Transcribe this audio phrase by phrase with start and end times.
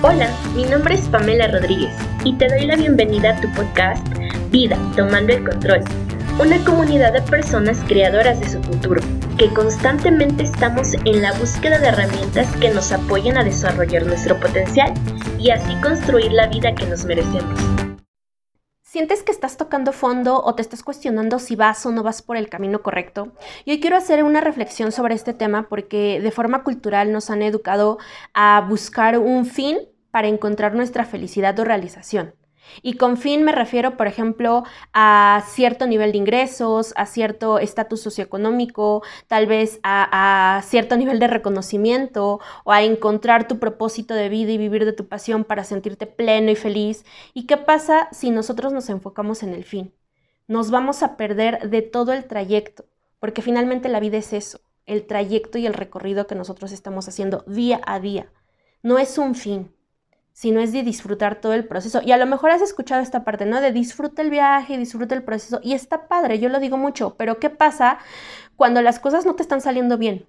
[0.00, 4.06] Hola, mi nombre es Pamela Rodríguez y te doy la bienvenida a tu podcast
[4.48, 5.82] Vida, Tomando el Control,
[6.38, 9.00] una comunidad de personas creadoras de su futuro,
[9.38, 14.94] que constantemente estamos en la búsqueda de herramientas que nos apoyen a desarrollar nuestro potencial
[15.36, 17.87] y así construir la vida que nos merecemos.
[18.98, 22.36] ¿Sientes que estás tocando fondo o te estás cuestionando si vas o no vas por
[22.36, 23.28] el camino correcto?
[23.64, 27.42] Y hoy quiero hacer una reflexión sobre este tema porque de forma cultural nos han
[27.42, 27.98] educado
[28.34, 29.78] a buscar un fin
[30.10, 32.34] para encontrar nuestra felicidad o realización.
[32.82, 38.00] Y con fin me refiero, por ejemplo, a cierto nivel de ingresos, a cierto estatus
[38.00, 44.52] socioeconómico, tal vez a, cierto nivel de reconocimiento o a encontrar tu propósito de vida
[44.52, 47.04] y vivir de tu pasión para sentirte pleno y feliz.
[47.34, 49.94] ¿Y qué pasa si nosotros nos enfocamos en el fin?
[50.46, 52.86] Nos vamos a perder de todo el trayecto,
[53.20, 57.44] porque finalmente la vida es eso, el trayecto y el recorrido que nosotros estamos haciendo
[57.46, 58.32] día a día.
[58.82, 59.74] No es un fin,
[60.38, 62.00] sino es de disfrutar todo el proceso.
[62.00, 63.60] Y a lo mejor has escuchado esta parte, ¿no?
[63.60, 65.58] De disfruta el viaje, disfruta el proceso.
[65.64, 67.98] Y está padre, yo lo digo mucho, pero ¿qué pasa
[68.54, 70.28] cuando las cosas no te están saliendo bien?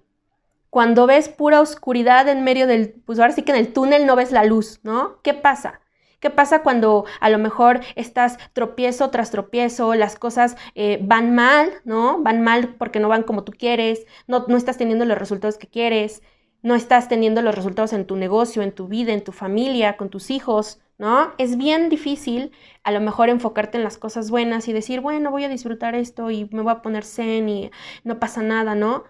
[0.68, 4.16] Cuando ves pura oscuridad en medio del, pues ahora sí que en el túnel no
[4.16, 5.22] ves la luz, ¿no?
[5.22, 5.80] ¿Qué pasa?
[6.18, 11.70] ¿Qué pasa cuando a lo mejor estás tropiezo tras tropiezo, las cosas eh, van mal,
[11.84, 12.20] ¿no?
[12.20, 15.68] Van mal porque no van como tú quieres, no, no estás teniendo los resultados que
[15.68, 16.20] quieres,
[16.62, 20.10] no estás teniendo los resultados en tu negocio, en tu vida, en tu familia, con
[20.10, 21.32] tus hijos, ¿no?
[21.38, 22.52] Es bien difícil
[22.84, 26.30] a lo mejor enfocarte en las cosas buenas y decir, bueno, voy a disfrutar esto
[26.30, 27.70] y me voy a poner zen y
[28.04, 29.04] no pasa nada, ¿no?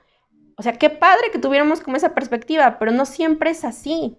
[0.56, 4.18] O sea, qué padre que tuviéramos como esa perspectiva, pero no siempre es así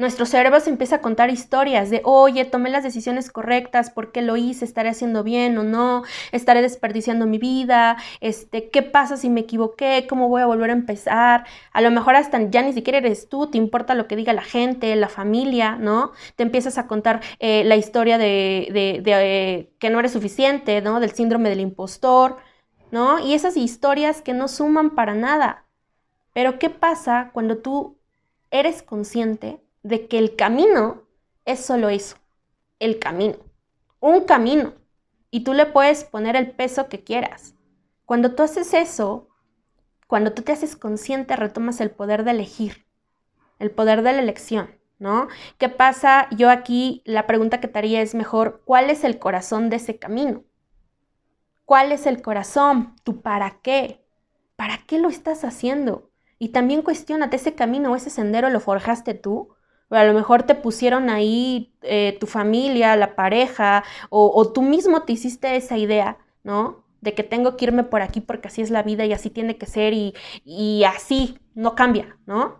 [0.00, 4.22] nuestro cerebro se empieza a contar historias de, oye, tomé las decisiones correctas, ¿por qué
[4.22, 4.64] lo hice?
[4.64, 6.04] ¿Estaré haciendo bien o no?
[6.32, 7.98] ¿Estaré desperdiciando mi vida?
[8.20, 10.06] Este, ¿Qué pasa si me equivoqué?
[10.08, 11.44] ¿Cómo voy a volver a empezar?
[11.72, 14.42] A lo mejor hasta ya ni siquiera eres tú, te importa lo que diga la
[14.42, 16.12] gente, la familia, ¿no?
[16.34, 21.00] Te empiezas a contar eh, la historia de, de, que no eres suficiente, ¿no?
[21.00, 22.38] Del síndrome del impostor,
[22.90, 23.18] ¿no?
[23.18, 25.66] Y esas historias que no suman para nada.
[26.32, 27.98] Pero ¿qué pasa cuando tú
[28.50, 31.02] eres consciente de que el camino
[31.44, 32.16] es solo eso,
[32.78, 33.36] el camino,
[34.00, 34.74] un camino.
[35.30, 37.54] Y tú le puedes poner el peso que quieras.
[38.04, 39.28] Cuando tú haces eso,
[40.08, 42.86] cuando tú te haces consciente, retomas el poder de elegir,
[43.60, 45.28] el poder de la elección, ¿no?
[45.58, 46.28] ¿Qué pasa?
[46.36, 49.98] Yo aquí la pregunta que te haría es mejor, ¿cuál es el corazón de ese
[49.98, 50.42] camino?
[51.64, 52.96] ¿Cuál es el corazón?
[53.04, 54.04] ¿Tu para qué?
[54.56, 56.10] ¿Para qué lo estás haciendo?
[56.40, 59.54] Y también cuestionate, ¿ese camino o ese sendero lo forjaste tú?
[59.90, 65.02] O a lo mejor te pusieron ahí eh, tu familia, la pareja, o, tú mismo
[65.02, 66.84] te hiciste esa idea, ¿no?
[67.00, 69.58] De que tengo que irme por aquí porque así es la vida y así tiene
[69.58, 70.14] que ser y,
[70.44, 72.56] y así no cambia, ¿no?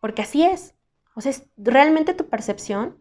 [0.00, 0.74] Porque así es.
[1.14, 2.98] O sea, ¿es realmente tu percepción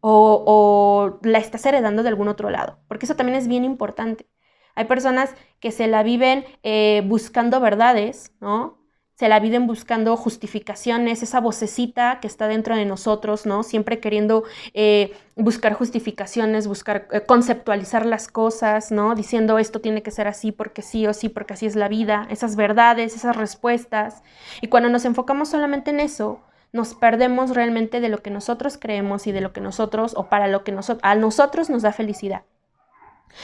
[0.00, 2.78] o, o la estás heredando de algún otro lado?
[2.88, 4.28] Porque eso también es bien importante.
[4.74, 8.81] Hay personas que se la viven eh, buscando verdades, ¿no?
[9.14, 13.62] Se la viven buscando justificaciones, esa vocecita que está dentro de nosotros, ¿no?
[13.62, 19.14] Siempre queriendo eh, buscar justificaciones, buscar eh, conceptualizar las cosas, ¿no?
[19.14, 22.26] Diciendo esto tiene que ser así porque sí o sí, porque así es la vida,
[22.30, 24.22] esas verdades, esas respuestas.
[24.60, 26.40] Y cuando nos enfocamos solamente en eso,
[26.72, 30.48] nos perdemos realmente de lo que nosotros creemos y de lo que nosotros, o para
[30.48, 32.44] lo que a nosotros nos da felicidad.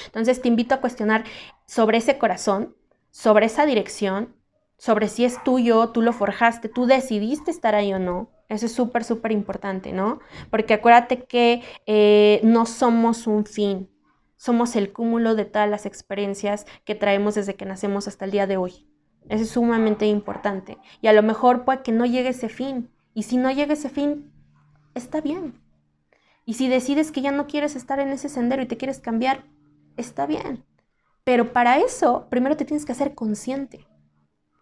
[0.07, 1.25] Entonces te invito a cuestionar
[1.67, 2.75] sobre ese corazón,
[3.11, 4.35] sobre esa dirección,
[4.79, 8.31] sobre si es tuyo, tú lo forjaste, tú decidiste estar ahí o no.
[8.49, 10.21] Eso es súper, súper importante, ¿no?
[10.51, 13.91] Porque acuérdate que eh, no somos un fin,
[14.37, 18.47] somos el cúmulo de todas las experiencias que traemos desde que nacemos hasta el día
[18.47, 18.87] de hoy.
[19.29, 20.79] Eso es sumamente importante.
[21.03, 22.89] Y a lo mejor puede que no llegue ese fin.
[23.13, 24.33] Y si no llega ese fin,
[24.95, 25.61] está bien.
[26.47, 29.45] Y si decides que ya no quieres estar en ese sendero y te quieres cambiar,
[29.97, 30.65] está bien.
[31.25, 33.88] Pero para eso, primero te tienes que hacer consciente.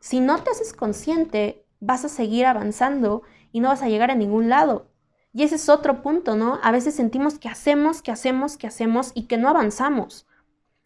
[0.07, 4.15] Si no te haces consciente, vas a seguir avanzando y no vas a llegar a
[4.15, 4.87] ningún lado.
[5.33, 6.61] Y ese es otro punto, ¿no?
[6.63, 10.25] A veces sentimos que hacemos, que hacemos, que hacemos y que no avanzamos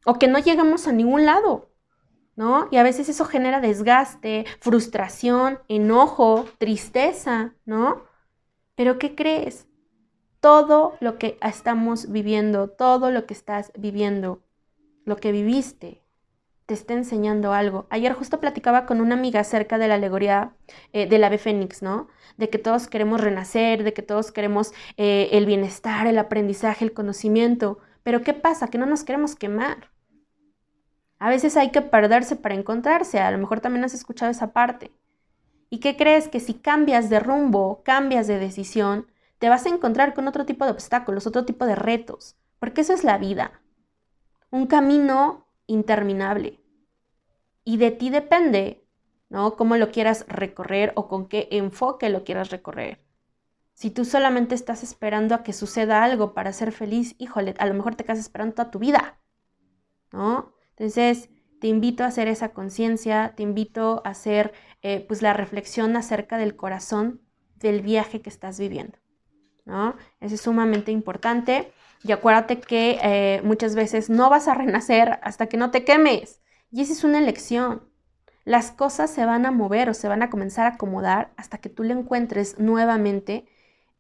[0.06, 1.68] o que no llegamos a ningún lado,
[2.34, 2.68] ¿no?
[2.70, 8.04] Y a veces eso genera desgaste, frustración, enojo, tristeza, ¿no?
[8.74, 9.68] Pero ¿qué crees?
[10.40, 14.40] Todo lo que estamos viviendo, todo lo que estás viviendo,
[15.04, 16.02] lo que viviste,
[16.70, 17.88] te está enseñando algo.
[17.90, 20.52] Ayer justo platicaba con una amiga acerca de la alegoría
[20.92, 22.06] eh, del ave fénix, ¿no?
[22.36, 26.92] De que todos queremos renacer, de que todos queremos eh, el bienestar, el aprendizaje, el
[26.92, 27.80] conocimiento.
[28.04, 28.68] Pero ¿qué pasa?
[28.68, 29.90] Que no nos queremos quemar.
[31.18, 33.18] A veces hay que perderse para encontrarse.
[33.18, 34.92] A lo mejor también has escuchado esa parte.
[35.70, 36.28] ¿Y qué crees?
[36.28, 39.08] Que si cambias de rumbo, cambias de decisión,
[39.40, 42.92] te vas a encontrar con otro tipo de obstáculos, otro tipo de retos, porque eso
[42.92, 43.60] es la vida.
[44.52, 46.59] Un camino interminable.
[47.64, 48.84] Y de ti depende,
[49.28, 49.56] ¿no?
[49.56, 53.04] Cómo lo quieras recorrer o con qué enfoque lo quieras recorrer.
[53.74, 57.74] Si tú solamente estás esperando a que suceda algo para ser feliz, híjole, a lo
[57.74, 59.20] mejor te quedas esperando toda tu vida,
[60.12, 60.52] ¿no?
[60.76, 61.30] Entonces,
[61.60, 64.52] te invito a hacer esa conciencia, te invito a hacer
[64.82, 67.20] eh, pues la reflexión acerca del corazón
[67.56, 68.98] del viaje que estás viviendo.
[69.64, 69.94] ¿no?
[70.20, 71.72] Eso es sumamente importante.
[72.02, 76.39] Y acuérdate que eh, muchas veces no vas a renacer hasta que no te quemes.
[76.70, 77.82] Y esa es una elección.
[78.44, 81.68] Las cosas se van a mover o se van a comenzar a acomodar hasta que
[81.68, 83.46] tú le encuentres nuevamente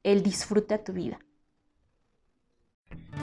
[0.02, 1.18] el disfrute a tu vida.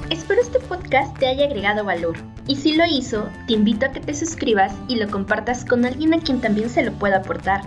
[0.10, 2.18] Espero este podcast te haya agregado valor.
[2.46, 6.14] Y si lo hizo, te invito a que te suscribas y lo compartas con alguien
[6.14, 7.62] a quien también se lo pueda aportar.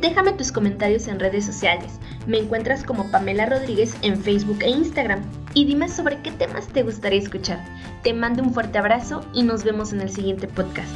[0.00, 1.98] Déjame tus comentarios en redes sociales.
[2.26, 5.22] Me encuentras como Pamela Rodríguez en Facebook e Instagram.
[5.54, 7.62] Y dime sobre qué temas te gustaría escuchar.
[8.02, 10.90] Te mando un fuerte abrazo y nos vemos en el siguiente podcast.